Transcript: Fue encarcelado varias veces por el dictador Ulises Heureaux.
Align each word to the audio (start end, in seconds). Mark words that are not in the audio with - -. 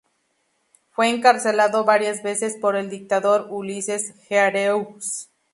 Fue 0.89 1.09
encarcelado 1.09 1.85
varias 1.85 2.23
veces 2.23 2.57
por 2.59 2.75
el 2.75 2.89
dictador 2.89 3.45
Ulises 3.51 4.15
Heureaux. 4.31 5.29